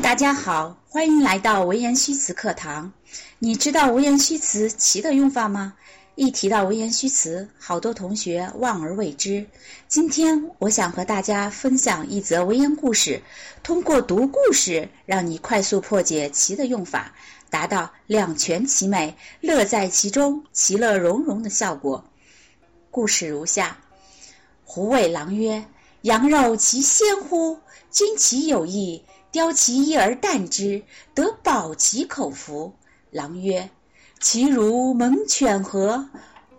[0.00, 2.92] 大家好，欢迎来到文言虚词课堂。
[3.40, 5.74] 你知道文言虚词“其”的用法吗？
[6.14, 9.46] 一提到文言虚词，好多同学望而未知。
[9.88, 13.22] 今天我想和大家分享一则文言故事，
[13.62, 17.12] 通过读故事，让你快速破解“其”的用法，
[17.50, 22.04] 达到两全其美、乐在其中、其乐融融的效果。
[22.90, 23.78] 故事如下：
[24.64, 25.64] 胡谓郎曰
[26.02, 27.58] ：“羊肉其鲜乎？
[27.90, 30.82] 君其有意。”雕其一而啖之，
[31.14, 32.72] 得饱其口福。
[33.10, 33.68] 狼曰
[34.20, 36.08] ：“其如猛犬何？”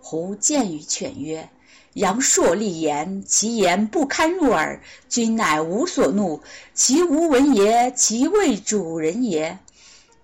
[0.00, 1.50] 胡见于犬曰
[1.94, 4.82] ：“羊硕利言，其言不堪入耳。
[5.08, 6.40] 君乃无所怒，
[6.72, 9.58] 其无闻也，其谓主人也。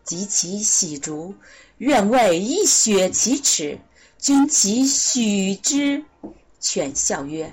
[0.04, 1.34] 及其喜逐，
[1.78, 3.80] 愿为一雪其齿。
[4.18, 6.04] 君其许之。”
[6.60, 7.52] 犬笑曰：“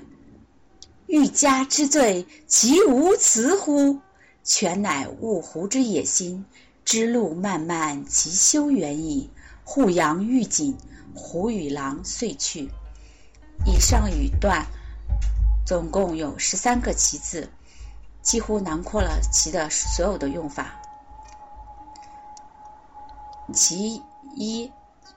[1.07, 3.99] 欲加之罪，其无辞乎？”
[4.43, 6.45] 全乃悟狐之野心，
[6.83, 9.29] 知路漫漫，其修远矣。
[9.63, 10.77] 护羊欲谨，
[11.15, 12.69] 狐与狼遂去。
[13.65, 14.65] 以上语段
[15.65, 17.49] 总共有十三个“其”字，
[18.21, 20.81] 几乎囊括了“其”的所有的用法。
[23.53, 24.01] 其
[24.35, 24.69] 一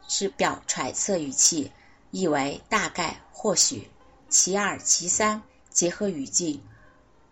[0.06, 1.72] 是表揣测语气，
[2.12, 3.88] 意为大概、或许；
[4.28, 6.62] 其二、其三结合语境，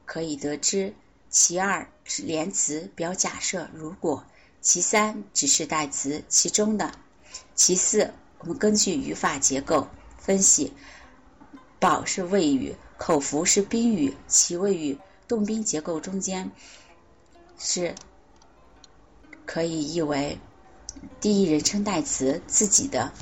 [0.04, 0.96] 可以得知。
[1.34, 4.22] 其二是连词表假设，如果；
[4.60, 6.92] 其三指示代词，其中的；
[7.56, 10.72] 其四我们根据语法结构分析，
[11.80, 14.96] 保是谓语，口服是宾语，其谓语
[15.26, 16.52] 动宾结构中间
[17.58, 17.96] 是
[19.44, 20.38] 可以译为
[21.20, 23.12] 第一人称代词自己的。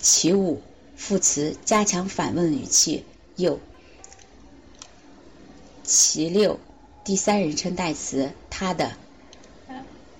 [0.00, 0.60] 其五
[0.96, 3.06] 副词加强反问语气，
[3.36, 3.60] 又。
[5.84, 6.58] 其六，
[7.04, 8.96] 第三人称代词他的。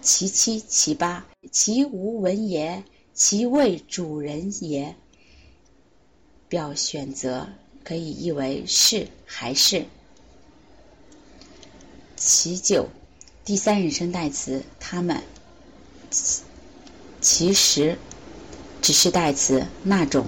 [0.03, 4.95] 其七、其八，其无闻也，其谓主人也。
[6.51, 7.49] 表选择
[7.83, 9.87] 可以译为是还是。
[12.17, 12.91] 其九，
[13.47, 15.23] 第三人称代词他们。
[17.23, 17.97] 其实，
[18.83, 20.27] 只是代词那种。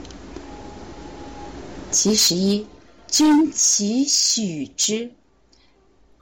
[1.91, 2.67] 其十一，
[3.07, 5.13] 君其许之。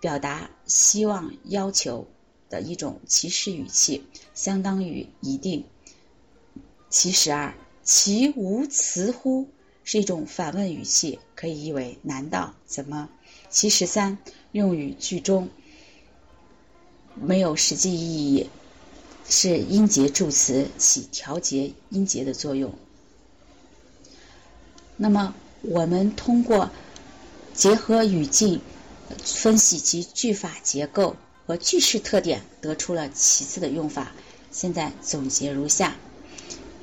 [0.05, 2.07] 表达希望、要求
[2.51, 4.05] 的一种祈使语气，
[4.35, 5.65] 相当于一定。
[6.91, 9.49] 其十二，其无辞乎？
[9.83, 12.53] 是一种反问语气，可以译为难道？
[12.67, 13.09] 怎么？
[13.49, 14.19] 其十三，
[14.53, 15.49] 用于句中，
[17.15, 18.51] 没有实际意义，
[19.27, 22.75] 是音节助词，起调节音节的作用。
[24.99, 26.69] 那么，我们通过
[27.55, 28.61] 结合语境。
[29.23, 31.17] 分析其句法结构
[31.47, 34.13] 和句式特点，得出了“其”字的用法。
[34.51, 35.97] 现在总结如下：“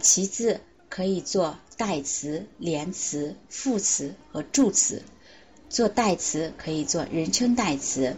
[0.02, 5.03] 其”字可以做代词、连词、副词和助词。
[5.70, 8.18] 做代词可以做人称代词、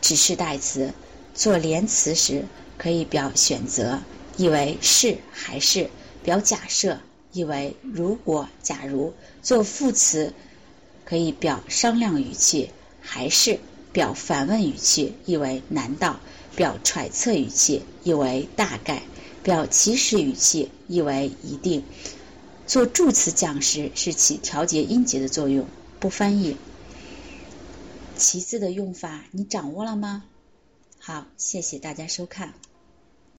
[0.00, 0.92] 指示代词；
[1.34, 2.46] 做连词时
[2.78, 4.00] 可以表选择，
[4.38, 5.88] 意为是还是；
[6.22, 7.00] 表假设，
[7.32, 10.32] 意为如果、假如；做副词
[11.04, 12.70] 可以表商量语气。
[13.06, 13.60] 还是
[13.92, 16.16] 表反问语气，意为难道；
[16.56, 19.02] 表揣测语气，意为大概；
[19.42, 21.84] 表祈使语气，意为一定。
[22.66, 25.68] 做助词讲时是起调节音节的作用，
[26.00, 26.56] 不翻译。
[28.16, 30.24] 其次的用法你掌握了吗？
[30.98, 32.54] 好，谢谢大家收看。